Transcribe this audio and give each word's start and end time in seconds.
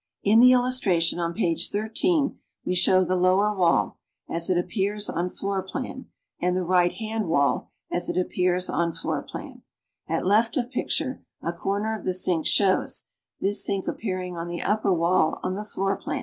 In 0.23 0.39
the 0.39 0.51
illustration 0.51 1.19
on 1.19 1.31
page 1.35 1.69
13, 1.69 2.39
we 2.65 2.73
show 2.73 3.03
the 3.03 3.15
lower 3.15 3.53
wall 3.55 3.99
(as 4.27 4.49
it 4.49 4.57
appears 4.57 5.07
on 5.07 5.29
floor 5.29 5.61
plan), 5.61 6.07
and 6.39 6.57
the 6.57 6.63
right 6.63 6.91
hand 6.93 7.27
wall 7.27 7.69
(as 7.91 8.09
it 8.09 8.17
appears 8.19 8.67
on 8.67 8.93
floor 8.93 9.23
i)lan). 9.31 9.61
At 10.07 10.25
left 10.25 10.57
of 10.57 10.71
picture, 10.71 11.23
a 11.43 11.53
corner 11.53 11.95
of 11.95 12.03
the 12.03 12.15
sink 12.15 12.47
shows, 12.47 13.09
this 13.41 13.63
sink 13.63 13.87
appearing 13.87 14.35
on 14.35 14.47
the 14.47 14.63
upper 14.63 14.91
wall 14.91 15.39
on 15.43 15.53
the 15.53 15.63
floor 15.63 15.95
plan. 15.97 16.19